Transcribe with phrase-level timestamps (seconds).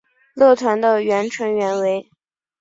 [0.33, 2.09] 乐团的原成员为。